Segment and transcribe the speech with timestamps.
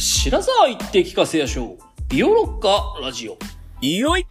[0.00, 1.78] 白沢行って聞かせやしょう。
[2.08, 3.36] ビオロッカラジオ。
[3.84, 4.24] よい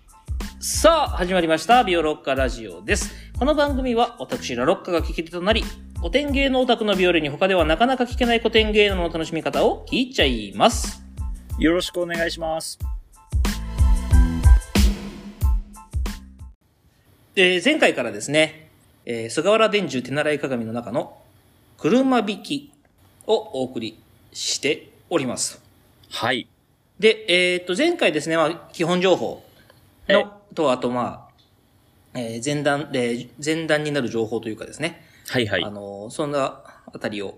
[0.61, 1.83] さあ、始まりました。
[1.83, 3.13] ビオロッカラジオです。
[3.37, 5.65] この番組は、私ラロッカが聞き手となり、
[5.97, 11.03] 古典芸能オタクのビオレに他ではなかなか聞けない古典芸能の楽しみ方を聞いちゃいます。
[11.59, 12.79] よろしくお願いします。
[17.35, 18.69] えー前回からですね、
[19.05, 21.17] えー菅原伝授手習い鏡の中の
[21.77, 22.71] 車引き
[23.25, 23.99] をお送り
[24.31, 25.61] しております。
[26.09, 26.47] はい。
[26.99, 29.43] で、えっ、と、前回ですね、まあ、基本情報
[30.07, 31.27] えの、と、あと、ま
[32.13, 35.69] あ、えー前段、えー前段になる情報というかですね、はいはいあ。
[35.69, 37.37] の、そんなあたりを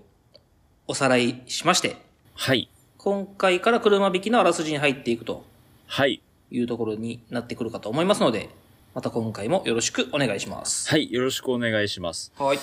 [0.86, 1.96] おさらいしまして、
[2.34, 2.68] はい。
[2.96, 5.44] 今回から車引きのあらすじに入っていくと
[5.86, 6.22] はい。
[6.50, 8.48] いうところになってくるかと思いますので、
[8.94, 10.88] また今回もよろしくお願いします。
[10.90, 11.12] はい。
[11.12, 12.32] よろしくお願いします。
[12.38, 12.58] はい。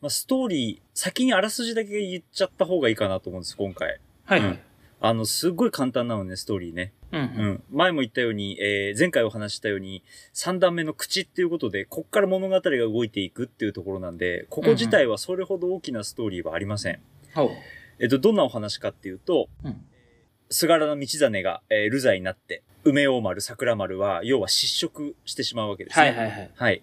[0.00, 4.00] まあ、ストーリー、先にあらすじだけ言っちゃった方がいいかなと思うんです、今回。
[4.30, 4.40] はい。
[4.40, 4.58] うん
[5.02, 6.92] あの、すっごい簡単なのね、ストーリーね。
[7.10, 7.20] うん。
[7.22, 7.32] う。
[7.34, 7.62] うんん。
[7.70, 17.00] 前も言ったように、えー、前回お話ししたように、三段目の口っていうことで、こっから物語が動いていくっていうところなんで、ここ自体はそれほど大きなストーリーはありません。
[17.34, 17.48] ほう。
[17.98, 19.82] えっと、どんなお話かっていうと、うん。
[20.50, 26.06] 菅原道真が、えー、流罪になって、梅大丸、桜丸は、要は失職してしまうわけですね。
[26.06, 26.50] はいはいはい。
[26.54, 26.82] はい。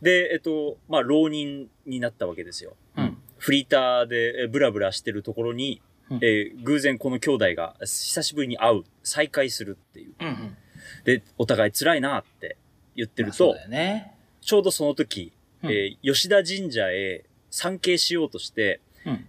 [0.00, 2.76] で、えっと、まあ、浪人になったわけですよ。
[2.96, 3.18] うん。
[3.36, 5.87] フリーターでえーブラブラしてるところに、うん
[6.22, 10.14] えー偶然この兄弟が久しぶりに会う、再会するっていう。
[10.20, 10.56] うんうん。
[11.04, 12.56] で、お互い辛いなって
[12.96, 14.14] 言ってると、ね。
[14.40, 19.26] ちょうどその時、うんえー吉田神社へ参詣しようとして、うん。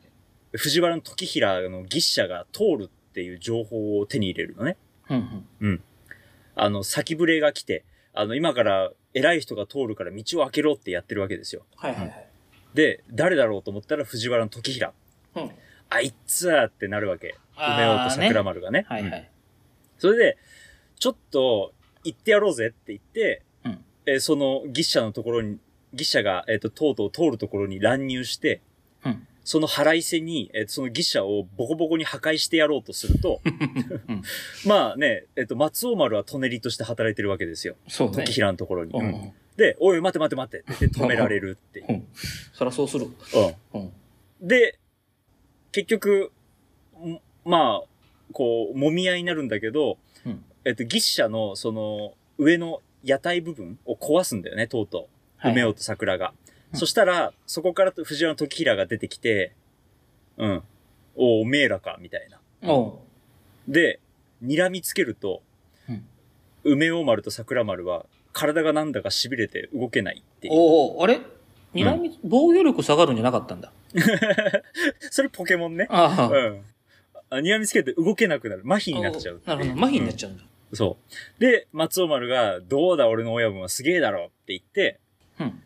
[0.51, 4.77] 藤原の時平の牛車が通るっていう情報を手に入れるのね。
[5.09, 5.67] うんうん。
[5.67, 5.83] うん。
[6.55, 7.83] あの、先触れが来て、
[8.13, 11.65] あの、今から偉い人が通るから道を開けろってやってるわけですよ。
[11.75, 12.27] はいはいはい。
[12.73, 14.93] で、誰だろうと思ったら藤原の時平。
[15.35, 15.51] うん。
[15.89, 17.35] あいつーってなるわけ。
[17.57, 18.85] 梅尾と桜丸がね。
[18.89, 19.29] うんはいはい。
[19.97, 20.37] それで、
[20.97, 21.73] ちょっと、
[22.03, 25.57] 行ってやろうぜって言って、うんえーその、牛車のところに、
[25.93, 28.61] 牛車が、えっ、と、とうとう通るところに乱入して、
[29.05, 29.27] うん。
[29.43, 33.41] その腹いせに、えーその牛車をボコボコに破壊してやろうとすると、
[34.07, 34.21] うん。
[34.65, 37.75] まあね、えっ、と、松尾丸は舎人として働いてるわけですよ。
[37.87, 38.33] そうね時。
[38.33, 38.93] 平のところに。
[38.93, 39.33] うんうん。
[39.57, 41.85] で、おい、待て待て待てって言って止められるっていう。
[41.89, 42.07] うん。
[42.53, 43.07] そらそうする。
[43.73, 44.47] うんうん。
[44.47, 44.79] で、
[45.71, 46.31] 結局、
[47.03, 47.87] んまあ、
[48.33, 55.07] こう、揉み合いになるんだけど、うんえっと、牛車の、その、上の屋台部分を壊すんだよね、とうとう。
[55.37, 56.33] はい梅尾と桜が。
[56.73, 59.53] うんそしたら、そこから藤原時平が出てきて、
[60.37, 60.63] うん。
[61.15, 62.39] おおめえらか、みたいな。
[63.67, 63.99] で、
[64.43, 65.41] 睨みつけると、
[65.89, 66.05] うん
[66.63, 70.53] 梅尾丸と桜丸は、体がなんだか痺れて動けないっていう。
[70.55, 71.21] おうあれ？
[71.73, 73.71] 睨み、防御力下がるんじゃなかったんだ。
[75.11, 75.87] それポケモンね。
[75.89, 76.61] あうん。
[77.29, 78.63] あ睨みつけて動けなくなる。
[78.65, 79.41] 麻痺になっちゃう。
[79.45, 79.81] なるほど。
[79.81, 80.43] 麻痺になっちゃうんだ。
[80.73, 80.97] そ
[81.37, 81.41] う。
[81.41, 84.99] で、松尾丸が、どうだ俺の親分はすげえだろって言って、
[85.39, 85.61] うん。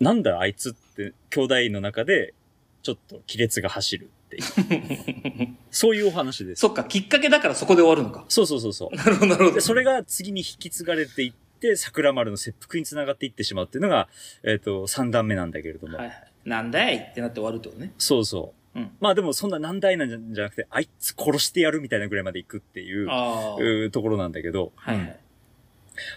[0.00, 2.34] なんだあいつって、兄弟の中で、
[2.82, 5.56] ちょっと亀裂が走るっていう。
[5.70, 6.60] そういうお話です。
[6.60, 8.24] そっか、きっかけだからそこで終わるのか。
[8.28, 8.96] そうそうそうそう。
[8.96, 9.54] なるほど、なるほど。
[9.56, 14.08] で、それが次に引き継がれていって、桜丸の切腹につながっていってしまうっていうのが、
[14.42, 15.98] えっ、と、三段目なんだけれども。
[15.98, 16.25] はいはい。
[16.46, 17.92] なんだいってなって終わるってことね。
[17.98, 18.78] そうそう。
[18.78, 18.90] うん。
[19.00, 24.72] まあでもそんな難題なんじゃなくて、あいつ殺してやるみたいなぐらいまで行くっていう、ところなんだけど。
[24.76, 25.18] はいはい。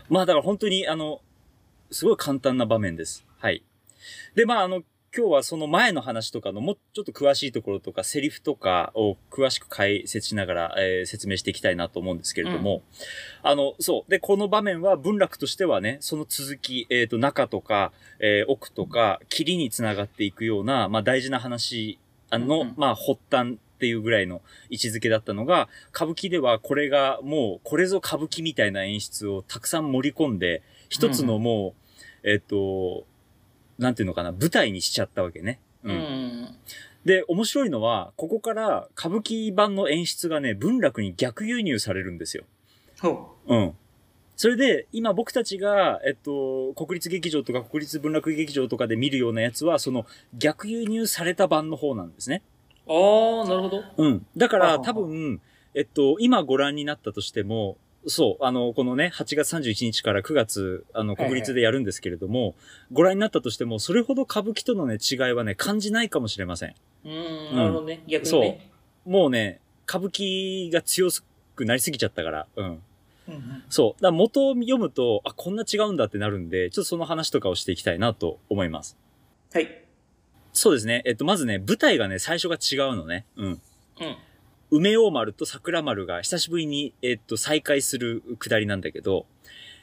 [0.07, 1.21] まあだから本当にあの、
[1.91, 3.25] すごい簡単な場面です。
[3.39, 3.63] はい。
[4.35, 4.83] で、まああの、
[5.15, 12.83] 今日はその前の話とかのもうちょっと詳しいところとか、セリフとかを詳しく解説しながら、えー説明していきたいなと思うんですけれども、
[13.41, 14.11] あの、そう。
[14.11, 21.97] で、この場面は文楽としてはね、その続き、えっ、と、中とか、えー奥とか、霧につながっていくような、まあ大事な話、
[22.29, 22.73] あの、うんうん。
[22.77, 31.73] まあ発端っていうぐらいの位置づけだったのが、歌舞伎ではこれがもう、これぞ歌舞伎みたいな演出をたくさん盛り込んで、一つのも
[32.23, 33.05] う、えっ、と、
[33.79, 35.59] なんていうのかな、舞台にしちゃったわけね。
[35.83, 35.91] う。
[35.91, 36.55] ん。
[37.05, 42.43] で、面白いのは、ここから歌舞伎版の演出がね、文楽に逆輸入されるんですよ。
[43.01, 43.73] ほうん。
[44.35, 50.05] それで、今僕たちが、えっと、国立劇場とか国立文楽劇場とかで見るようなやつは、その
[50.37, 52.43] 逆輸入された版の方なんですね。
[52.85, 52.91] う。
[52.91, 53.83] ああ、なるほど。
[53.97, 54.25] うん。
[54.35, 55.41] だから多分、
[55.73, 57.77] えっと、今ご覧になったとしても、
[58.09, 62.55] そう、あの、このね、8月31日から9月、あの、はいはい国立でやるんですけれども、
[62.91, 66.75] ご覧になったとしても、それほど歌舞伎とのね、違いはね、感じないかもしれません。
[67.05, 68.03] うーん、なるほどね。
[68.07, 68.71] 逆にそうね。。
[69.05, 71.09] もうね、歌舞伎が強
[71.55, 72.65] くなりすぎちゃったから、うん。
[72.65, 72.73] うん
[73.27, 73.63] うん。
[73.69, 74.01] そう。
[74.01, 78.97] だ元を読むと、あ、こんな違うんだってなるんで、ちょっとその話とかをしていきたいなと思います。
[79.53, 79.85] はい。
[80.53, 81.03] そうですね。
[81.05, 83.25] えっと、まずね、舞台がね、最初が違うのね。
[83.35, 83.45] うん。
[83.45, 83.59] うん。
[84.71, 89.25] 梅王丸と桜丸が久しぶりに、えっと、再会するくだりなんだけど、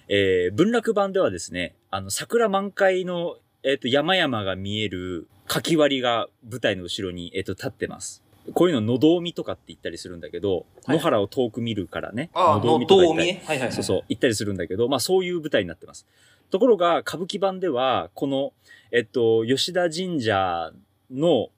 [0.08, 8.22] えー、文楽版ではですね、あの、桜満開の、えっと、山々が見える、かき割りが舞台の後ろに、えっと、立ってます。
[8.54, 12.30] こういうの、のどみとかって言ったりするんだけど、はい野原を遠く見るからね。
[12.32, 13.28] ああ、のみとか言ったり。
[13.32, 13.72] はいはいはい。
[13.72, 16.06] そうそう、行ったりするんだけど、まあそういう舞台になってます。
[16.50, 18.52] ところが、歌舞伎版では、この、
[18.92, 20.72] えっと、吉田神社
[21.10, 21.48] の、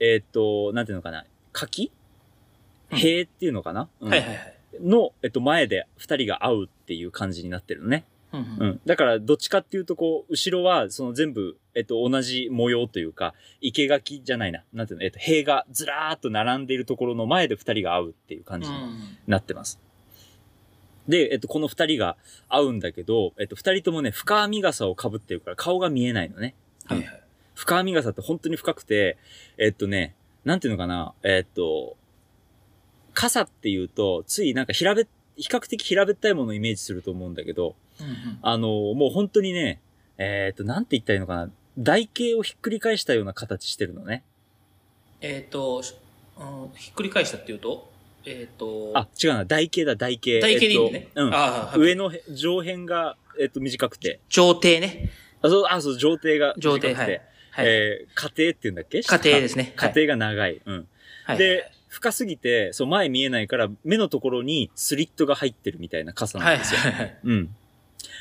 [0.00, 2.01] えっと、なんていうのかな、柿うん
[2.96, 4.54] 塀っていうのかな、うんはいはいはい。
[4.80, 8.04] の、えっと、前で二人が会うっていう感じになってるのね。
[8.32, 8.80] うんううんん。
[8.86, 14.64] だから、どっちかっていうと、こう、後ろは、その全部、えっと、同じ模様というか、生垣じゃないな。
[14.72, 18.76] なんていうの、えっと、塀がずらーっと並んでいるところの前で二人が会うっていう感じに
[19.26, 19.78] なってます。
[21.08, 22.16] で、えっと、この二人が
[22.48, 26.54] 会うんだけど、えっと、二人ともね、深編み傘を被ってるから顔が見えないのね。
[26.86, 27.22] はいはい。
[27.54, 29.18] 深編み傘って本当に深くて、
[29.58, 31.96] えっとね、なんていうのかな、えっと、
[33.14, 35.04] 傘っていうと、ついなんか平べ、
[35.36, 39.80] 比較的平べったいものをイメージすると思うんだけど、うんうんあの、もう本当にね、
[40.18, 44.22] えっと、なんて言ったらいいのかな、台形をひっくり返したような形してるのね。
[45.20, 45.94] えっと、し
[46.38, 47.90] うんひっくり返したっていうと、
[48.24, 50.40] えっと、あ、違うな、台形だ、台形。
[50.40, 50.98] 台形でいいんだね。
[50.98, 51.30] えっとうん。
[51.30, 54.20] はい上のへ上辺が、えっと、短くて。
[54.28, 55.10] 上底ね。
[55.40, 57.12] あ、そう、あ、そう、上底が上底、短くて。
[57.12, 57.20] はい。
[57.50, 57.66] はい。
[57.66, 59.02] えー、家庭って言うんだっけ？
[59.02, 59.74] 家庭ですね。
[59.76, 60.60] 家庭が長い。
[60.64, 60.88] うん。
[61.24, 66.80] はい、で、深すぎて、そう、前見えないから、目のところにスリットが入ってるみたいな傘はないんですよ。
[66.80, 67.18] はいはい。
[67.22, 67.54] うん。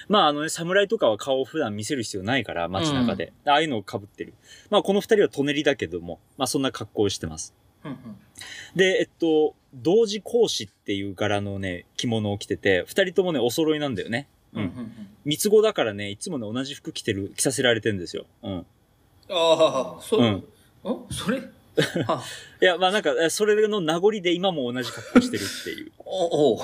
[0.10, 3.32] まあ、あのね、侍とかは顔を普段見せる必要ないから、街中で。
[3.46, 4.34] ああいうのを被ってる。
[4.70, 7.54] まあ、この二人はトネリだけども、まあ、そんな格好をしてます。
[7.86, 7.98] うんうん
[8.76, 14.28] で、えっと、同時講師っていう柄のね、着物を着てて、二人ともね、お揃いなんだよね。
[14.54, 14.64] うん。
[14.64, 18.26] うんうんうん三つ子だからね、いつもね、同じ服着てる、着させられてるんですよ。
[18.42, 18.66] うん。
[19.30, 20.44] ああ、そう、うんん
[21.12, 21.44] それあ
[22.62, 25.92] いや、まあなんか、えそれの名残で今も同じ格好してるっていう。
[26.06, 26.62] おお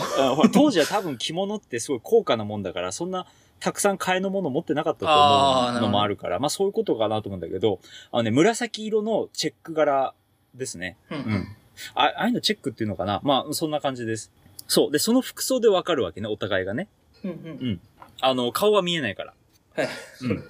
[0.53, 3.25] 当時は多分着物ってすごい高価なもんだから、そんな
[3.59, 7.79] たくさん替えのもの持ってなかったと思うのもあるから、まあそういうことかなと思うんだけど、
[8.11, 10.13] あのね、紫色のチェック柄
[10.53, 10.97] ですね。
[11.09, 11.47] うんうん。
[11.95, 13.21] あああいうのチェックっていうのかな？
[13.23, 14.31] まあ、そんな感じです。
[14.67, 14.91] そう。
[14.91, 16.89] で、その服装でわかるわけね、お互いがね。
[17.23, 17.81] うんうん
[18.19, 19.33] あの、顔は見えないから。
[19.75, 19.89] はい。
[20.21, 20.43] うん。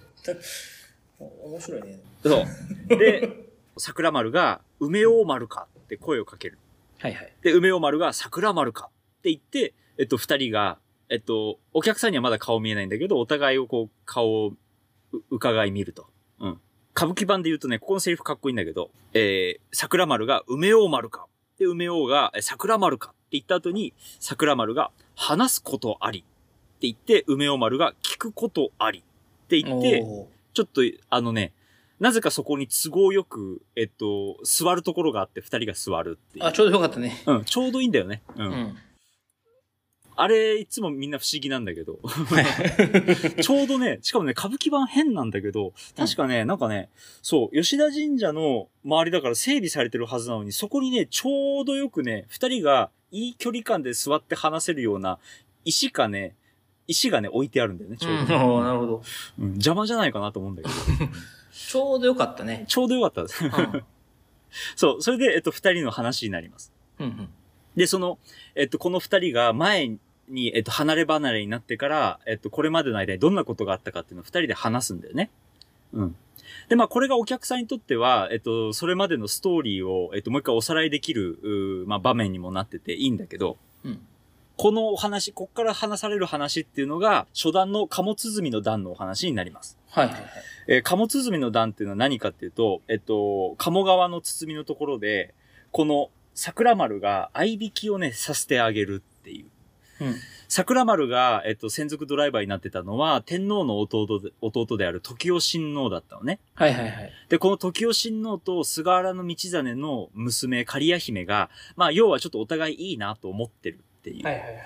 [1.19, 1.99] お 面白いね。
[2.23, 2.45] そ
[2.89, 2.97] う。
[2.97, 3.46] で、
[3.79, 6.57] 桜丸が、梅王丸かって声をかける。
[6.99, 7.33] はいはい。
[7.41, 8.89] で、梅尾丸が桜丸か
[9.19, 10.79] って言って、えっと、二人が、
[11.09, 14.53] えっと、お客さんにはまだ顔見えないんだけど、お互いをこう、顔を
[15.13, 16.07] う伺い見ると。
[16.39, 16.61] うん。
[16.95, 21.27] 歌舞伎版で言うとね、ここのセリフかっこいいんだけど、えー、桜丸が梅尾丸か。
[21.59, 26.23] で、梅尾がえ桜丸かって言った後に、桜丸が話すことありっ
[26.79, 30.03] て言って、梅尾丸が聞くことありって言って、
[30.53, 31.53] ちょっと、あのね、
[31.99, 36.45] なぜかそこに都合よく、えっと、座るところがあって、二人が座るっていう。
[36.45, 37.21] あ、ちょうどよかったね。
[37.25, 38.21] うん、ちょうどいいんだよね。
[38.35, 38.43] う。
[38.43, 38.77] うんん。
[40.19, 41.99] あれ、いつもみんな不思議なんだけど。
[43.41, 46.89] ちょうどね、しかもね、歌舞伎版変なんだけど、確かね、なんかね、
[47.21, 55.19] そう、吉田神社の周りだから整備されてるはずなのに、そこにね、ちょうどよくね、二人がいい距離感で座って話せるような
[55.65, 56.35] 石かね、
[56.87, 58.35] 石がね、置いてあるんだよね、ちょうど。
[58.55, 59.03] おーなるほど。
[59.39, 60.73] うん、邪魔じゃないかなと思うんだけど。
[61.57, 62.65] ちょうどよかったね。
[62.67, 63.43] ちょうどよかったです。
[63.43, 63.51] うん。
[64.75, 66.71] そう、それで、えっと、二人の話になります。
[66.99, 67.29] うんうん。
[67.75, 68.19] で、その、
[68.55, 69.97] えっと、この二人が前
[70.29, 75.31] に、えっと、離れ離れになってから、えっと、これまでの間にどんなことがあったかっていうのを二人で話すんだよね。
[75.93, 76.15] うん。
[76.69, 83.99] で、まあ、これがお客さんにとっては、えっと、それまでのストーリーを、えっと、もう一回おさらいできる、まあ、場面にもなってていいんだけど、うん。
[84.57, 89.77] このお話、こっから話される話っていうのが、初段の貨物積みの段のお話になります。
[89.91, 90.23] はいはいはい。
[90.67, 95.33] えー貨物積みの段っていうのは何かっていうと、えっと、鴨川の包みのところで、
[95.71, 99.45] この桜丸が合いびきをね、させてあげるっていう。
[100.03, 100.15] うん。
[100.47, 106.39] 桜丸が、えっと、専属ドライバーになってたのは、天皇の弟で弟である時雄親王だったのね。
[106.55, 107.11] はいはいはい。
[107.29, 114.25] で、この時雄親王と菅原道真の娘、刈谷姫が、まあ、要はちょっとお互いいいなと思ってるっていう。
[114.25, 114.57] はいはいはい。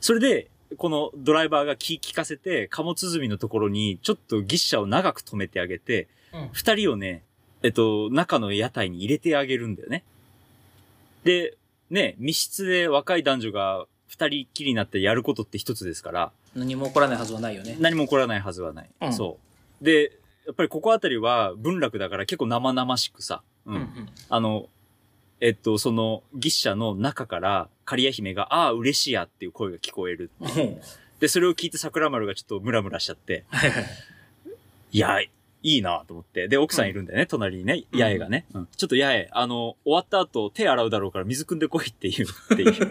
[0.00, 6.48] それで、このドライバーが気聞かせて、貨物積みのところに、ちょっと牛車を長く止めてあげて、うん。
[6.52, 7.24] 二人をね、
[7.62, 10.04] えっと、中の屋台に入れてあげるんだよね。
[11.24, 11.56] で、
[11.90, 17.76] ね、密室で若い男女が二人っきりになってやることって一つですから、何も起こらないはずはないよね。
[17.80, 18.90] 何も起こらないはずはない。
[19.00, 19.38] うんそ
[19.80, 19.84] う。
[19.84, 20.12] で、
[20.46, 23.72] やっぱりここあたりは文楽だから結構生々しくさ、う。
[23.72, 24.68] うんんあの、
[25.40, 30.30] えっと、その、牛車の中から、刈谷姫が、ああ、嬉しいやっていう声が聞こえる。
[30.40, 30.80] うん。
[31.20, 33.66] で、それを聞いて桜丸がちょっとムラムラしちゃって、は
[34.92, 35.30] いや、い
[35.62, 36.46] いいなと思って。
[36.46, 38.68] で、奥さんいるんだよね、隣にね、八重がね、うん。
[38.76, 42.88] ちょっと八重、あの、終わった後手洗うだろうから水汲んでこいって言うっていう。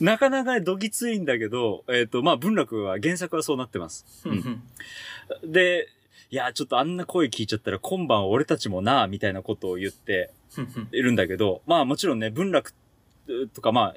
[0.00, 4.06] なかなかね、どぎついんだけど、えっ、と、まあ、文楽は原作はそうなってます。
[4.24, 4.62] うん
[5.44, 5.95] で、い
[6.36, 10.30] や、ちょっとあんな声聞いちゃったら今晩俺たちもな、みたいなことを言って
[10.92, 12.72] いるんだけど、まあもちろんね、文楽
[13.52, 13.94] とかま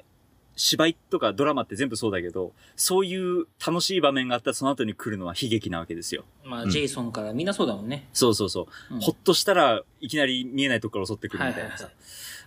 [0.56, 6.24] 芝居とかドラマって全部そうだけど、そういう楽しい場面があったらその後に来るのは悲劇なわけですよ。
[6.44, 8.08] まあ、うんジェイソンからみんなそうだもんね。
[8.12, 8.94] そうそうそう。
[8.94, 11.88] うんほっとしたらいきなり見えないとこから襲ってくるみたいなさ。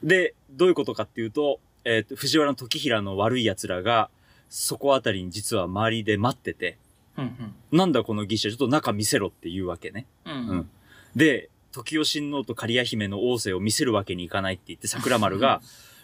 [0.04, 4.10] で、どういうことかっていうと、えっ、と、藤原時平の悪い奴らが、
[4.50, 6.78] そこあたりに実は周りで待ってて、
[7.18, 10.06] うんなんだこの義者、ちょっと中見せろって言うわけね。
[10.26, 10.34] うん。
[10.34, 10.70] ううんん。
[11.16, 15.62] で、時代親王と刈谷姫の王政を見せるわけにいかないって言って、桜丸が、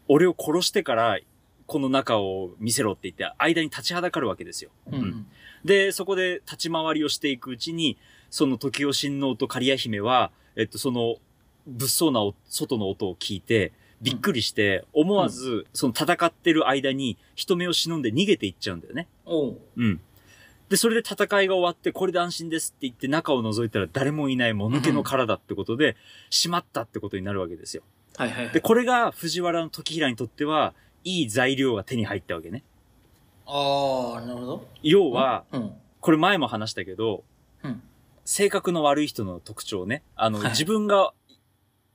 [0.08, 1.20] 俺を殺してから、
[1.68, 4.72] この中を見せろって言って、間に立ちはだかるわけですよ。
[4.92, 5.28] うんうん。
[5.64, 7.98] で、そこで立ち回りをしていくうちに、
[8.32, 11.18] その時代親王と刈谷姫は、えっと、その、
[11.68, 19.08] 物騒なお外の音を聞いて、びっくりして、思わず、その戦ってる間に、人目を忍んで逃げていっちゃうんだよね。
[19.26, 19.60] おう。
[19.78, 20.02] うん。
[20.70, 25.96] で、それで戦いが終わって、これで安心ですって言って中を覗いたら誰もいないもぬけの殻だってことで、
[26.30, 27.84] しまったってことになるわけですよ。
[28.18, 28.62] はいはいはいで、。
[28.62, 30.74] これが藤原の時平にとっては、
[31.04, 32.64] いい材料が手に入ったわけね。
[33.48, 34.68] ああ、なるほど。
[34.84, 35.74] 要は、うん。
[36.02, 37.24] これ前も話したけど、
[37.64, 37.82] うん。
[38.26, 40.04] 性格の悪い人の特徴ね。
[40.16, 41.14] あの、はい自分が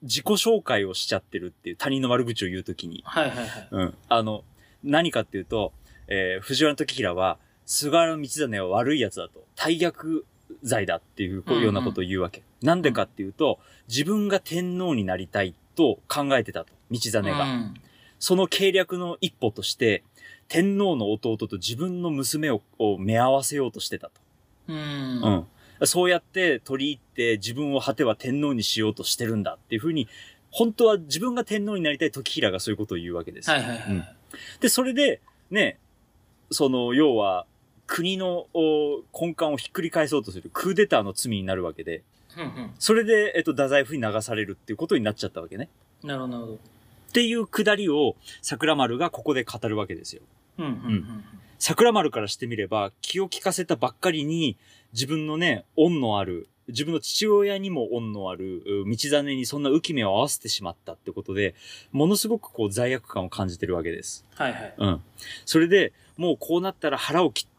[0.02, 3.02] 自己紹介をしちゃってるっていう他人の悪口を言うときに。
[3.06, 3.68] はいはいはい。
[3.70, 3.94] うん。
[4.08, 4.42] あの、
[4.82, 5.72] 何かっていうと、
[6.08, 9.44] えー藤原の時平は、菅原道真は悪い奴だと。
[9.56, 10.24] 大逆
[10.62, 12.42] 罪だっていうようなことを言うわけ。
[12.62, 16.72] なんでかっていうと、自分が天皇になりたいと考えてたと。
[16.90, 17.44] 道真が。
[17.44, 17.74] うん
[18.24, 20.02] その計略の一歩として、
[20.48, 24.12] 天皇の弟と自分の娘をを目合わせようとしてたと。
[24.68, 25.46] うん。
[25.78, 25.86] うん。
[25.86, 30.08] そうやって取り入って自分を果ては天皇にしようとしてるんだっていうふうに、
[30.50, 33.50] 本当は自分が天皇になりたい時平がそういうことを言うわけです。
[33.50, 34.04] はいはいはうんい。
[34.60, 35.78] で、それで、ね、
[36.50, 37.44] その、要は、
[37.94, 42.02] 国のお根幹をひっくり返そうとするクーデターの罪になるわけで、
[42.36, 45.68] うんそれで、えっと、太宰府に流されるっていうことになっちゃったわけね。
[46.02, 46.08] うん。
[46.08, 46.54] なるほど。
[46.54, 46.58] っ
[47.12, 50.22] ていうくだりを桜丸がここで語るわけですよ。
[50.58, 51.24] うんうんうん。
[51.60, 54.56] 桜丸からしてみれば、気を利かせたばっかりに、
[54.92, 61.54] 自分のね、恩のある、自分の父親にも恩のある、う道真にそんな浮き目を合わせてしまったってことで、
[61.92, 64.24] ものすごくこう罪悪感を感じてるわけです。
[64.34, 64.74] はいはい。
[64.76, 65.02] うん。
[65.46, 67.53] それで、もうこうなったら腹を切って、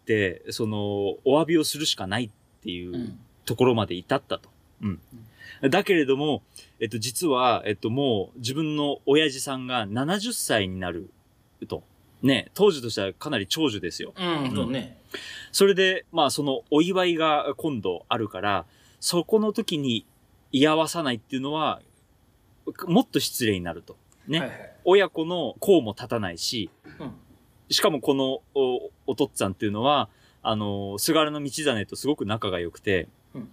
[0.50, 2.30] その、お詫びをするしかないっ
[2.62, 4.50] ていううんところまで至ったと。
[4.82, 5.00] うん。
[5.70, 6.42] だけれども、
[6.80, 11.10] えっと、実は、えっと、もう自分の親父さんが70歳になる
[11.68, 11.84] と。
[12.22, 14.14] ね、当時としてはかなり長寿ですよ。
[14.18, 14.98] うん、そうね。
[15.52, 18.66] それで、まあ、そのお祝いが今度あるから、
[19.00, 20.06] そこの時に
[20.52, 21.82] 居合わさないっていうのは、
[22.88, 23.96] もっと失礼になると。
[24.28, 24.40] ね。
[24.40, 24.72] はいはい。
[24.86, 26.85] 親子の功も立たないし、うん。
[27.70, 30.10] しかもこのおお父っつぁんっていうのは、
[30.44, 33.50] あの、菅原道真とすごく仲が良くて、うん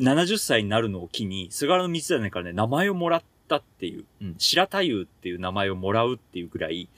[0.00, 6.88] 70歳になるのを機に、菅原道真からね、名前をもらったっていう、うん、白太夫っていう名前をもらうっていうぐらい、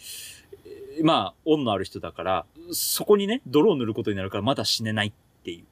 [0.66, 5.12] えーまあ、恩のある人だから、そこにね、泥を塗ることになるからまだ死ねないっ
[5.44, 5.64] ていう。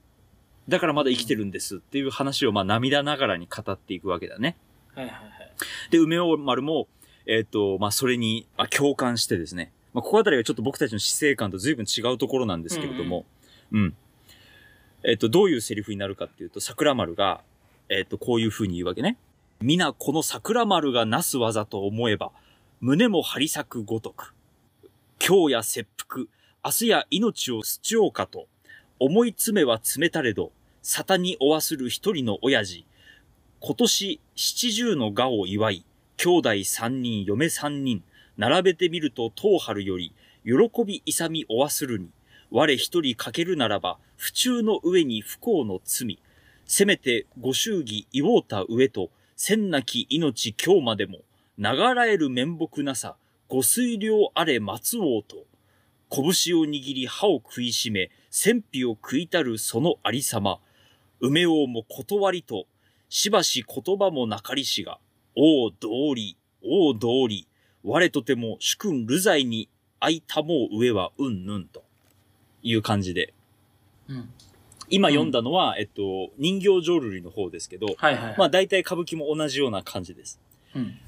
[0.71, 4.57] だからまだ生きてるんですっていう話を、まあ、涙ながらに語っていくわけだね。
[4.95, 5.31] はいはいはい。
[5.91, 6.87] で、梅尾丸も、
[7.27, 9.73] えっ、と、まあ、それに、まあ、共感してですね。
[9.97, 13.25] まあ、ここあたりがちょっと僕たちの死生観と随分違うところなんですけれども、
[13.73, 13.97] うん、
[15.03, 17.41] えっ、と、どういうセリフになるかっていうと、桜丸が、
[17.88, 19.17] えっ、と、こういう風に言うわけね。
[19.62, 22.31] 皆この桜丸がなす技と思えば、
[22.83, 24.35] 胸も張り裂くごとく。
[25.26, 26.26] 今日や切腹、
[26.62, 28.49] 明日や命を捨ちようかと、
[29.00, 32.85] 思い詰めは詰めたれど、沙汰におわする一人の親父、
[33.61, 35.87] 今年七十の賀を祝い、
[36.19, 38.05] 兄弟三人、嫁三人、
[38.37, 40.12] 並べてみると東春より、
[40.45, 42.11] 喜び勇みおわするに、
[42.50, 46.19] 我一人かけるならば、不中の上に不幸の罪、
[46.64, 51.19] せめてご祝儀祝うた上と、千なき命今日までも、
[51.59, 53.16] 流らえる面目なさ、
[53.49, 55.47] ご水量あれ松王と、
[56.11, 56.25] 拳
[56.59, 60.59] を握り歯を食いしめ、戦費を食いたるそのありさま、
[61.21, 62.66] 梅王も断りと、
[63.09, 64.99] しばし言葉もなかりしが、
[65.35, 67.47] 王道理、王道理、
[67.87, 69.69] 我とても主君流罪に
[70.00, 71.85] 会いたもう上はうんぬんと
[72.62, 73.33] いう感じで。
[74.09, 74.28] うん。
[74.88, 78.35] 今読んだのは、えっと、人形浄瑠璃の方ですけど、はいはい。
[78.37, 80.40] まあ大体歌舞伎も同じような感じです。
[80.75, 80.99] うん。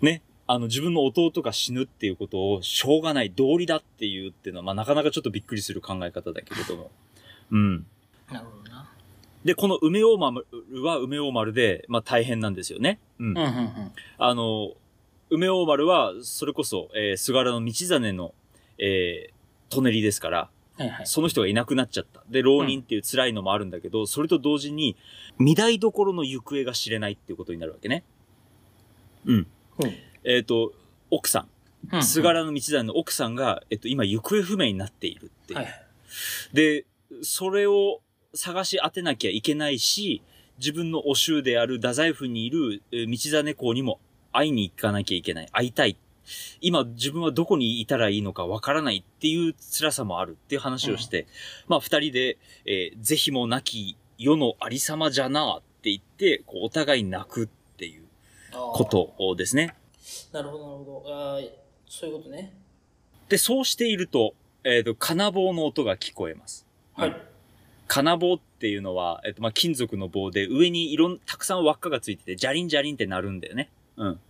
[0.00, 0.22] ね。
[0.48, 6.90] あの、自分の弟が死ぬっていうことを、しょうがない、道理だっていうっていうのは、まあなかなかちょっとびっくりする考え方だけれども。
[7.52, 7.86] うん。
[8.32, 8.90] なるほどな。
[9.44, 10.46] で、この梅大丸
[10.82, 12.98] は梅大丸で、まあ大変なんですよね。
[13.20, 13.28] うん。
[13.30, 13.92] うんうんうん。
[14.18, 14.74] あの、
[15.30, 18.34] 梅大丸は、それこそ、えー菅原道真の、
[18.78, 21.06] えー、舎人ですから、はいはい。
[21.06, 22.22] その人がいなくなっちゃった。
[22.28, 24.96] で、浪人っていう辛いのもあるんだけど、それと同時に、
[25.38, 28.02] 御台所の行方が知れないっていうことになるわけね。
[29.26, 29.36] うん。
[29.36, 29.46] うん
[30.22, 30.72] えっ、と、
[31.10, 31.46] 奥さ
[31.92, 35.58] うんん、菅原道真の奥さんが、えっと、今行方不明になっているっていう。
[35.58, 35.86] はいはい。
[36.52, 36.84] で、
[37.22, 38.00] それを
[38.34, 40.22] 探し当てなきゃいけないし、
[40.58, 43.98] 自分のお衆である太宰府にいるえー道真公にも
[44.32, 45.48] 会いに行かなきゃいけない。
[45.52, 45.96] 会いたい。
[46.60, 51.26] 今自分はどこにいたらいいのかわからないっていう辛さもあるっていう話をして、
[51.66, 58.04] まあ二人で、えーぜひもなき世のありさまじゃなって言って、こうお互い泣くっていう
[58.52, 58.84] こ。
[58.84, 59.74] とですね。
[60.32, 61.14] なるほど、なるほど。
[61.34, 61.50] あー
[61.88, 62.52] そういうことね。
[63.28, 64.34] で、そうしていると、
[64.64, 66.66] えっ、と、金棒の音が聞こえます。
[66.94, 67.16] はい。
[67.88, 73.70] 金棒っていうのは、えっと、まあ、金属の棒で上にいろん、たくさん輪っかがついてて、ジャリンジャリンって鳴るんだよね。
[74.00, 74.20] うん。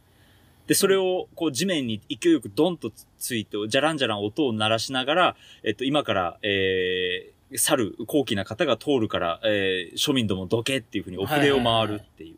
[0.67, 12.37] で、それを、こう、地面に勢いよくドンとついて、ジャランジャラン音を鳴らしながら、えっと、今から、えー、去る高貴な方が通るから、えー、庶民どもどけっていうふうにお筆を回るっていう。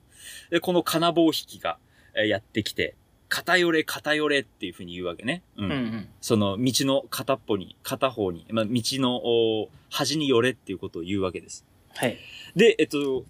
[0.50, 1.78] で、この金棒引きが、
[2.14, 2.94] えーやってきて、
[3.28, 5.42] 片寄れ、片寄れっていうふうに言うわけね。
[5.56, 6.08] ううんうん。
[6.20, 11.64] その道の片っぽに、片方に、まあ、道のお端に寄れっていうことを言うわけです。
[11.94, 12.18] はい。
[12.54, 13.24] で、えっと、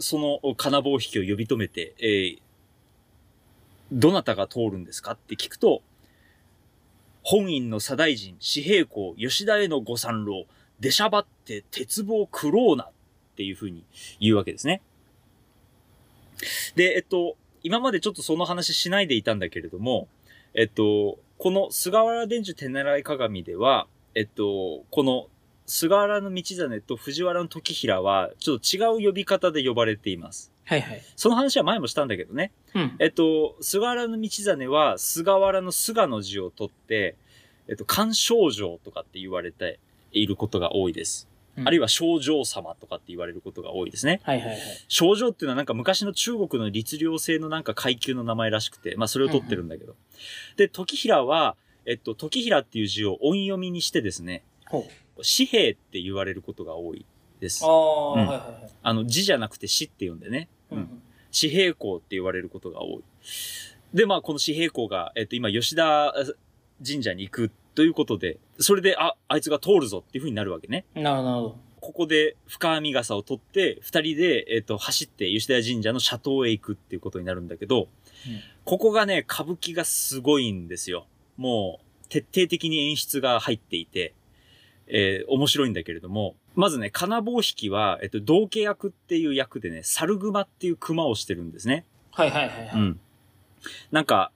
[0.00, 2.38] その金棒引きを呼び止めて、えー
[3.92, 5.12] どなたが通るんですか？
[5.12, 5.82] って聞くと、
[7.22, 10.46] 本院の左大臣、四平公、吉田へのご参籠、
[10.80, 12.90] 出しゃばって鉄棒食ろうなっ
[13.36, 13.84] ていうふうに
[14.20, 14.80] 言うわけですね。
[16.74, 20.08] で、えっと、今までちょっとその話しないでいたんだけれども、
[20.54, 25.28] えっと、この菅原伝授手習い鏡では、えっと、この
[25.70, 30.50] 菅原道真と藤原時平は、ちょっと違う呼び方で呼ばれています。
[30.64, 31.02] はいはい。
[31.14, 32.50] その話は前もしたんだけどね。
[32.74, 32.96] うん。
[32.98, 37.14] えっと、菅原道真は、菅原の菅の字を取って、
[37.68, 39.78] えっと、干渉城とかって言われて
[40.10, 41.28] いることが多いです。
[41.56, 44.20] うんあるいは少女様とかって言われることが多いですね。
[44.22, 44.58] はいはいはい。
[44.88, 49.94] 少女っていうのはなんか昔の中国の律令制のなんか階級の名前らしくて、まあそれを取ってるんだけど。
[50.56, 51.56] で、時平は、
[51.86, 54.92] えっと、時平っていう字を音読みにしてですね、ほう。
[55.16, 57.04] 紙幣って言われることが多い
[57.40, 57.68] ですあ。
[57.68, 58.70] あ、うんはいはいはい。
[58.82, 60.48] あの、字じゃなくて死って呼んでね。
[60.70, 61.02] ううんん。
[61.38, 63.02] 紙幣公って言われることが多い。
[63.94, 66.12] で、まあ、この紙幣公が、えっと、今、吉田
[66.84, 70.84] 神社に行くということで、それで、あ、あいつが通るぞっていう風になるわけね。
[70.94, 71.56] なるほど。
[71.80, 77.88] ここで深編み傘を取って、二人で、えっと、走って吉田神社の社頭へ行くっていうことになるんだけど、
[78.64, 81.06] ここがね、歌舞伎がすごいんですよ。
[81.36, 84.14] もう、徹底的に演出が入っていて、
[84.92, 91.84] えー面白いんだけれども、まずね、金棒引きは、えっと、道家役っていう役でね、猿熊っていう熊をしてるんですね。
[92.12, 92.70] はいはいはいはい。
[92.74, 93.00] うん。
[93.92, 94.32] なんか、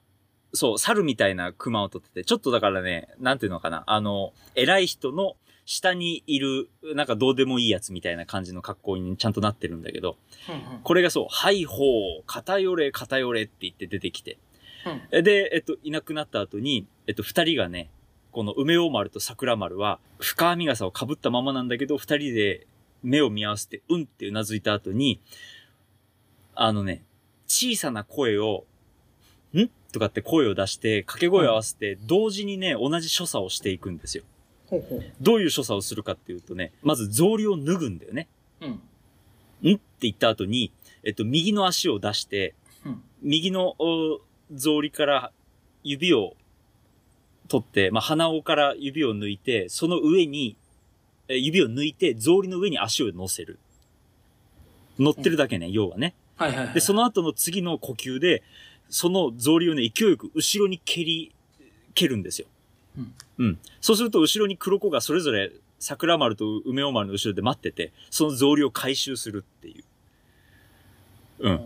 [0.53, 11.83] そう、猿みたいな熊を取ってて、ちょっとだからね、なんていうのかな、あの、偉い人の下にいる、なんかどうでもいいやつみたいな感じの格好にちゃんとなってるんだけど、うんうんこれがそう、はいほ
[12.19, 14.37] う、偏れ、偏れって言って出てきて、
[14.85, 17.89] うんえで、えっと、いなくなった後に、えっと、二人がね、
[18.35, 22.67] この梅尾丸と桜丸は、深編み傘を被ったままなんだけど、二人で
[23.01, 25.21] 目を見合わせて、うんってうなずいた後に、
[26.53, 27.05] あのね、
[27.47, 28.65] 小さな声を、
[29.53, 29.69] ん？
[29.93, 34.25] とかって声を出して、掛け声を合わせて、同時にね、同じ所作をしていくんですよ。
[34.67, 35.03] ほうほう。
[35.21, 38.27] どういう所作をするかっていうとね、まず草履を脱ぐんだよね。
[38.59, 38.69] うん。
[39.71, 42.53] んって言った後に、えっと、右の足を出して、
[42.85, 44.19] うん右のお
[44.53, 45.31] 草履から
[45.83, 46.35] 指を
[47.47, 50.57] 取って、まあ、鼻緒から指を抜いて、その上に、
[51.27, 53.59] え指を抜いて、草履の上に足を乗せる。
[54.99, 56.13] 乗ってるだけね、要はね。
[56.35, 56.73] はいはいはい。
[56.73, 58.43] で、その後の次の呼吸で、
[58.89, 61.33] その草履をね、勢いよく後ろに蹴り、
[61.93, 62.47] 蹴るんですよ。
[62.97, 63.13] うん。
[63.37, 63.59] うん。
[63.81, 69.83] そうすると後ろに黒子がそれぞれ桜丸と梅尾丸の後ろで待ってて、その草履を回収するっていう。
[71.39, 71.59] うん。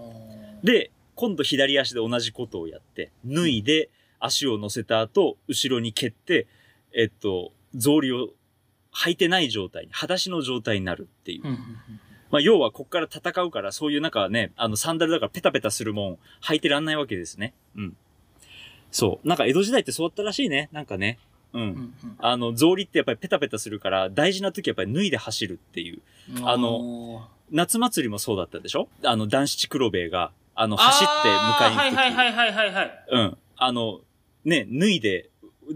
[0.64, 6.48] で、今度左足で同じことをやって、脱いで足を乗せた後、後ろに蹴って、
[6.94, 8.30] えっと、草履を
[8.94, 11.42] 履いてない状態に、裸足の状態になるっていう。
[11.44, 11.60] うんうんうん。
[12.32, 17.54] まあ、要はこっから戦うから、そういうなんかね、あの、サンダルだからペタペタするもん、履いてらんないわけですね。
[17.76, 17.98] うん。
[18.92, 19.28] そう。
[19.28, 20.70] なんか江戸時代ってそうだったらしいね。
[20.72, 21.18] なんかね。
[21.54, 21.62] うん。
[21.62, 21.72] うんう
[22.08, 26.02] んあの、草履ってやっぱりペタペタするから、大事な時やっぱり脱いで走るっていう。
[26.44, 28.90] あの、夏祭りもそうだったでしょ？
[29.04, 31.78] あの、男子黒兵衛が、あの、走って迎えに行く時。
[31.78, 33.06] はいはいはいはいはいはい。
[33.12, 33.38] うん。
[33.58, 34.02] あの、
[34.46, 35.30] ね、脱いで、
[35.68, 35.76] う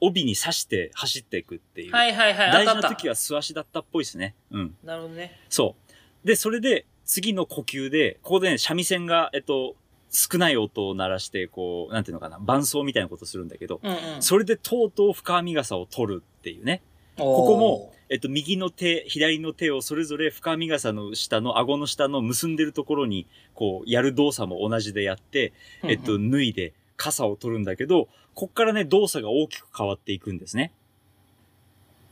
[0.00, 1.92] 帯に刺して走っていくっていう。
[1.92, 2.52] はいはいはい。
[2.52, 4.34] 大事な時は素足だったっぽいですね。
[4.50, 4.76] うん。
[4.84, 5.38] なるほどね。
[5.48, 5.76] そ
[6.22, 6.26] う。
[6.26, 9.76] で、それで、次の呼吸で、ここでね、三味線が、えっと、
[10.10, 14.22] 少ない音を鳴らして、こう、なんていうのかな、伴奏みたいなことするんだけど、うんうん。
[14.22, 16.82] それでとうとう深編み傘を取るっていうね。
[17.16, 30.72] こここも、えっと、右の手、左の手をそれぞれ深編み傘の下の、顎の下の結んでるところに、こう、やる動作も同じでやって、えっと、脱いで傘を取るんだけど、こっからね、動作が大きく変わっていくんですね。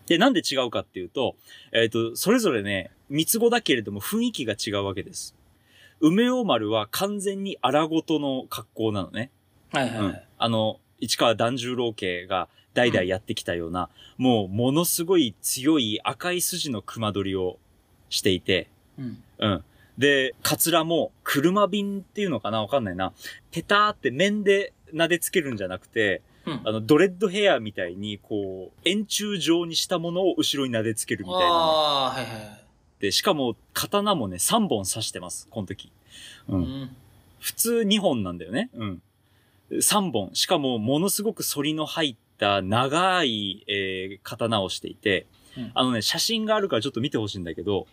[0.06, 1.36] で、なんで違うかっていうと、
[1.72, 5.34] えっと、それぞれね、三つ子だけれども雰囲気が違うわけです。
[6.00, 9.30] 梅尾丸は完全に荒ごとの格好なのね。
[9.72, 10.28] はいはいうんはい。
[10.38, 17.58] あの、市川團十郎家が代々やってきたような、もうものすごい強い赤い筋の熊取りを
[18.08, 18.68] していて、
[18.98, 19.22] うん。
[19.38, 19.64] うん。
[20.02, 22.60] で、カツラも車瓶っていうのかな？
[22.60, 23.12] わかんないな。
[23.52, 26.60] ペターって面で撫でつけるんじゃなくて、うん。
[26.64, 31.46] あの、ドレッドヘアみたいに、こう、円柱状にしたものを後ろに撫でつけるみたいな。
[31.46, 32.64] ああ、はいはいはい。
[32.98, 35.92] で、しかも、刀もね、3本刺してます、この時。
[36.48, 36.56] う。
[36.56, 36.96] うんん。
[37.38, 38.70] 普通2本なんだよね。
[38.74, 39.02] うん。
[39.70, 40.30] 3本。
[40.34, 47.86] しかも、ものすごく反りの入った長い、えー刀をしていて、うんあのね、写真があるからちょっと見てほしいんだけど、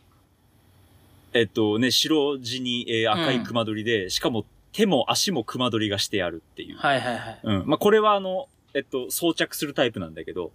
[1.33, 6.77] えっとね、白地に、えー赤い熊取りで、しかも手も足も熊取りがしてあるっていう。
[6.77, 7.39] はいはいはい。
[7.43, 7.63] うん。
[7.67, 10.51] まあ、これはあの、えっと、装着するタイプなんだけど、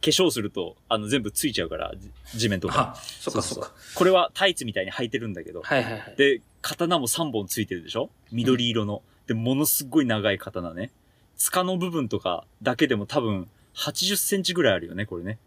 [0.00, 1.92] 化粧すると、あの、全部ついちゃうから、
[2.32, 2.94] じ地面とか。
[2.96, 3.72] あ、そっかそっか。
[3.94, 6.14] これはタイツみたいに履いてるんだけど、はいはいはい。
[6.16, 8.10] で、刀も3本ついてるでしょ？
[8.32, 9.02] 緑色の。
[9.26, 10.90] で、ものすっごい長い刀ね。
[11.36, 15.38] 塚の部分とかだけでも多分80センチぐらいあるよね、これね。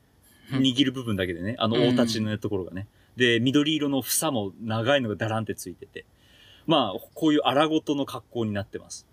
[0.54, 1.56] うん握る部分だけでね。
[1.60, 2.88] あのうん大立ちのところがね。
[3.15, 6.06] で、緑色の房も長いのがダランってついてて。
[6.67, 9.08] まあ、こういう荒ごとの格好になってます。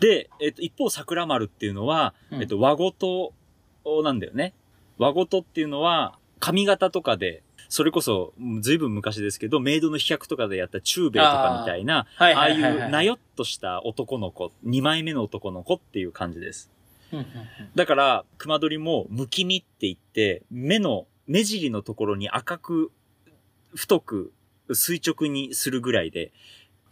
[0.00, 3.32] で、えっと、一方桜丸っていうのは、うんえっと、和ごと
[4.02, 4.54] なんだよね。
[4.98, 12.60] 和ごとっていうのは、髪型とかで、それこそ、うんずいぶん昔ですけど、メイドの飛脚とかでやった中兵衛とかみたいな、はいああい。
[12.60, 16.70] うなよっとした男の子、二枚目の男の子っていう感じです。
[17.74, 22.92] だから、熊取りも、むきみって言って、目の、目尻のところに赤く、
[23.74, 24.32] 太く、
[24.72, 26.32] 垂直にするぐらいで、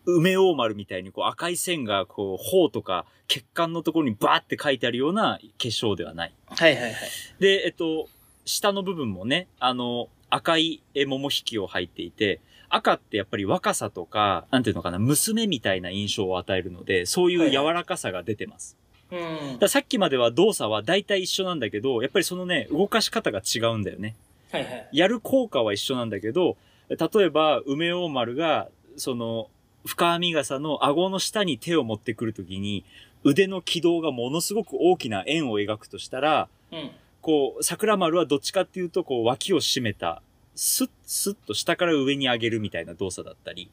[0.04, 6.34] 梅大丸みたいにこう赤い線がこう、頬とか血管のところにバーって書いてあるような化粧ではない。
[6.46, 6.94] はいはいはい。
[7.38, 8.08] で、えっと、
[8.44, 18.78] 下の部分もね、あの、赤いえ桃引きを履いていて、赤ってやっぱり若さとか、なんていうのかな、娘みたいな印象を与えるので、そういう柔らかさが出てます。
[19.12, 24.16] うんだからさっきまでは動作は大体一緒なんだけど、やっぱりそのね、動かし方が違うんだよね。
[24.51, 24.88] はいはい。
[24.92, 26.57] やる効果は一緒なんだけど、
[26.88, 29.48] 例えば、梅大丸が、その、
[29.87, 32.85] 深編み傘の顎の下に手を持ってくるときに、
[33.25, 36.90] 腕の軌道がものすごく大きな円を描くとしたら、うん。
[37.20, 40.22] こう、桜丸はどっちかっていうと、こう、脇を締めた、
[40.55, 43.70] スッスッと下から上に上げるみたいな動作だったり、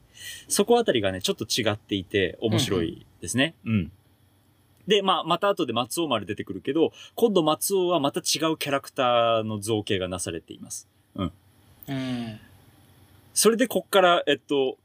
[0.48, 3.54] そこあたりがね、ちょっと違っていて、面白いですね。
[3.66, 3.92] うん、
[4.90, 10.88] で、まあ、また後で松尾丸出てくるけど、今度松尾はまた違うキャラクターの造形がなされています。
[11.14, 11.32] うん。
[13.32, 14.78] それでこっから、えっと、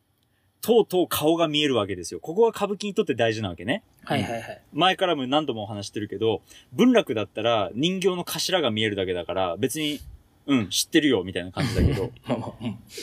[0.62, 2.20] とうとう顔が見えるわけですよ。
[2.20, 3.84] ここは歌舞伎にとって大事なわけね。
[4.04, 4.62] はいはいはい。
[4.74, 10.00] 前からも何度もお話してるけど、文楽だったら人形の頭が見えるだけだから、別に、
[10.46, 12.12] うん、知ってるよ、みたいな感じだけど。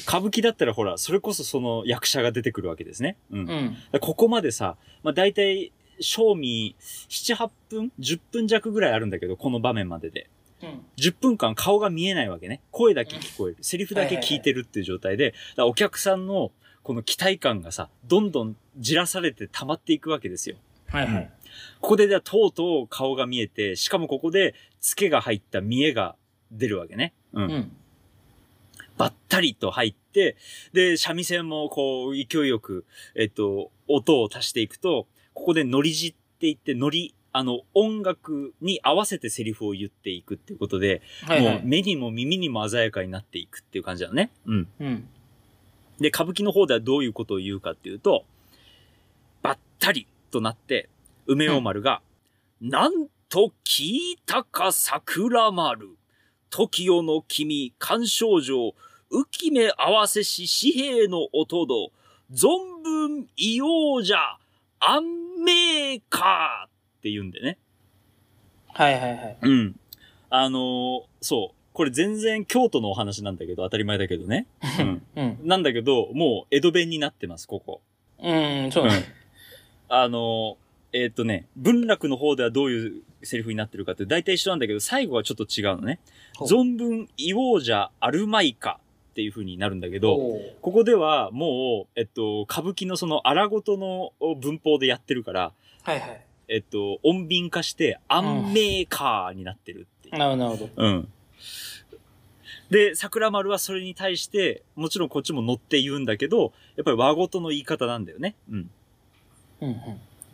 [0.06, 3.16] 歌舞伎だったらほら、それこそその役者が出てくるわけですね。
[3.32, 3.38] うん。
[3.40, 3.76] うん。
[3.90, 6.76] らここまでさ、まあ大体、賞味
[7.08, 10.28] 7、8分 ?10 分弱ぐらいあるんだけど、この場面までで。
[10.62, 10.84] うん。
[10.96, 12.60] 10分間顔が見えないわけね。
[12.70, 13.58] 声だけ聞こえる。
[13.60, 20.56] セリフだけ聞いてるっていう状態で、お客さんのこの期待感がさ、どんどんじらされて溜まっていくわけですよ。
[20.88, 21.30] はいはい。
[21.80, 26.16] ここでではとうとう顔が見えて、しかもここで、付けが入った見えが
[26.50, 27.14] 出るわけね。
[27.32, 27.44] うん。
[27.44, 27.72] うん。
[28.98, 30.36] ばったりと入って、
[30.72, 32.84] で、三味線もこう、勢いよく、
[33.14, 35.06] えっと、音を足していくと、
[35.42, 41.54] ここでノリ字って言って、ノリ、あの、音楽に合わせてセリフを言っていくっていうことで、はいはい。
[41.56, 44.30] もう目にも耳にも鮮やかになっていくっていう感じだね。
[44.46, 44.68] うん。
[44.78, 45.08] うん。
[45.98, 48.24] で、歌舞伎の方ではどういうことを言うかっていうと、
[49.42, 50.88] ばったりとなって、
[51.26, 52.02] 梅尾丸が、
[52.60, 55.88] なんと聞いたか桜丸、
[56.50, 58.76] 時代の君、干渉上、
[59.10, 61.90] 浮目合わせし紙幣の音ど、
[62.32, 64.38] 存分異様じゃ、
[65.42, 67.58] 安明かって言うんでね。
[68.68, 69.38] はいはいはい。
[69.42, 69.76] うん。
[70.30, 71.56] あのーそう。
[71.72, 74.46] これ全然京都のお話なんだけど、当たり前だけどね。
[74.80, 75.02] うん。
[75.16, 75.38] うん。
[75.42, 77.80] なんだけど、もう江戸弁になってます、ここ。
[78.18, 78.92] うん、そうね。
[79.88, 80.56] あの、
[80.92, 85.98] えーっとね、文楽の方ではどういうセリフになってるかって大体一緒なんだけど、最後はちょっと違うのね。
[86.40, 88.78] 存分、異王者あるまいか
[89.12, 90.16] っていう風になるんだけど、
[90.62, 96.26] ここではもう、えっと、歌舞伎のその荒ごとの文法でやってるから、はいはい。
[96.48, 100.18] えっと、音便化して、アンメーカーになってるっていう。
[100.18, 100.70] なるほど、なるほど。
[100.76, 101.08] うん。
[102.70, 108.34] で、桜丸はそれに対して、もちろんこっちも乗って言うんだけど、やっぱり和ごとの言い方なんだよね。
[108.50, 108.70] うん。
[109.60, 109.76] うんうん。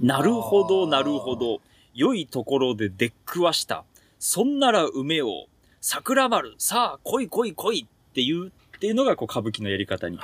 [0.07, 1.61] なるほど、なるほど。
[1.95, 3.85] 良いところで出くわした。
[4.21, 5.47] そんなら梅を、
[5.81, 10.19] 桜丸、さあ、来い来い来いっていう、っていうのが、こう、歌舞伎のやり方に。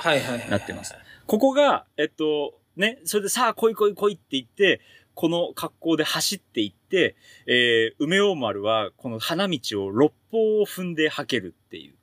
[0.49, 0.95] なってます。
[1.27, 4.79] ここが、えっと、ね、それでさあ、来い来い来いって言って、
[5.13, 11.95] この格好で走っていって、えー、梅大丸は、この花道を六方を踏んで履けるっていう。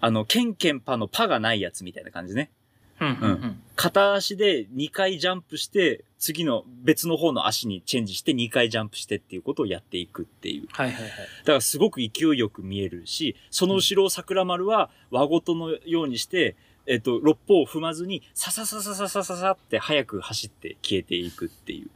[0.00, 2.50] あの、ケンケンパのパがないやつみたいな感じね。
[3.00, 3.62] うんうんうん。
[3.76, 10.68] 片足で2回ジャンプして、次の別の方の足にチェンジして2回ジャンプしてっていうことをやっていくっていう。
[10.70, 11.10] はいはいはい。
[11.10, 21.90] だからすごく勢いよく見えるし、その後ろを桜丸は和ごとのようにして、えっと、六方を踏まずに、ささささささささって早く走って消えていくっていう。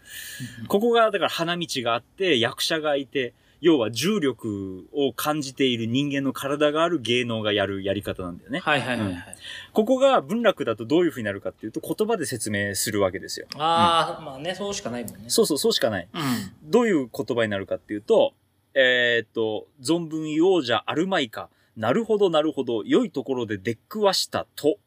[0.69, 8.59] ここが、だから花道があって、役者がいて、要は重力を感じている人間の体がある芸能がやるやり方なんだよね。
[8.61, 9.37] はいはいはいはい。
[9.73, 13.47] ここが文楽だとどういう風になるかっていうと言葉で説明するわけですよ。
[13.57, 15.25] ああ、まあね、そうしかないもんね。
[15.29, 16.09] そうそう、そうしかない。
[16.13, 16.71] うん。
[16.71, 18.35] どういう言葉になるかっていうと、
[18.75, 21.49] えーっと、存分言おうじゃあるまいか。
[21.77, 24.79] なるほどなるほど、良いところで出くわしたと。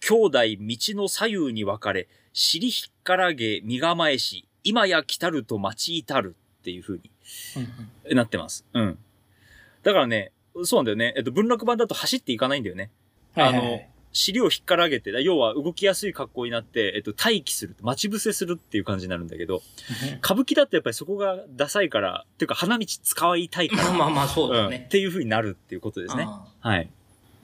[0.00, 6.36] 兄弟道の左右に分かれ、尻ひっからげ身構えし、今や来たると待ち至る
[6.68, 7.10] っていう風に
[7.56, 7.68] うん
[8.10, 8.66] うんなってます。
[8.74, 8.98] うん。
[9.82, 10.32] だからね、
[10.64, 11.14] そうなんだよね。
[11.16, 12.90] えっと、文楽版だと走っていかないんだよね。
[13.34, 19.60] はいはいはい尻を引っからげて、要は動きやすい格好になって、えっと、待機する、待ち伏せするっていう感じになるんだけど、
[20.22, 24.88] 歌舞伎だとやっぱりそこがダサいから、っていうか花道使いたいから、 まあまあそうだうんっね。
[24.90, 26.24] ていう風になるっていうことですね。
[26.26, 26.90] あはい。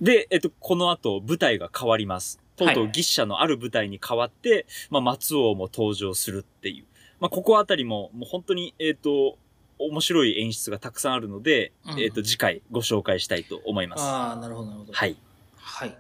[0.01, 2.41] で、えっと、この後、舞台が変わります。
[2.57, 6.85] とうとうはい牛車のある舞台に変わって、まあ、松王も登場するっていう。
[7.25, 9.39] まあ、ここあたりも、もう本当に、えっと、
[9.79, 14.03] 面白い演出がたくさんあるので、うんえっと、次回ご紹介したいと思います。
[14.03, 14.93] ああ、なるほどなるほど。
[14.93, 15.17] はい。
[15.57, 15.97] はい。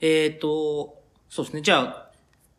[0.00, 1.60] えっ、と、そうですね。
[1.60, 2.10] じゃあ、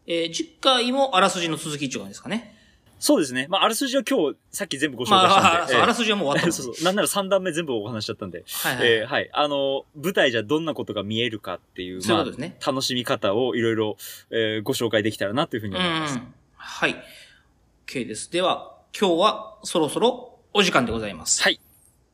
[0.06, 2.56] えー、次回もあらすじの続きっていう感じですかね。
[2.99, 3.47] そうですね。
[3.49, 5.58] まあ、あらすじは今日、さっき全部ご紹ま介したんで。
[5.63, 6.86] あ、そうええあらすじはもう終わったのそうそう。
[6.86, 8.43] なんなら3段目全部お話しちゃったんで。
[8.47, 8.88] はいはい。
[8.88, 9.30] えーはい。
[9.34, 13.97] あの、舞台じゃどんなことが見えるかっていう、そういうすねまあ、楽しみ方をいろいろ、
[14.30, 16.15] えーご紹介できたらなというふうにう思います。
[16.15, 16.34] ん。
[16.56, 16.95] はい。
[17.88, 18.32] OK です。
[18.32, 21.41] では、今日はそろそろお時間でございます。
[21.43, 21.60] はい。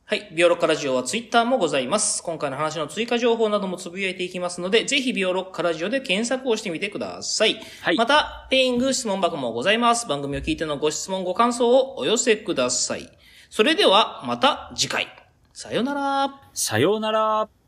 [0.04, 0.28] はい。
[0.34, 2.22] ビオロッカラジオはツイッターもございます。
[2.22, 7.60] 今回の話の追加情報などもつぶやいていきますので、ぜひビオロッカラジオで検索をしてみてください。
[7.82, 10.08] はいまた、ペイング質問箱もございます。
[10.08, 13.08] 番組を聞いてのご質問、ご感想をお寄せください。
[13.50, 15.06] それでは、また次回。
[15.52, 16.50] さようなら。
[16.54, 17.59] さようなら。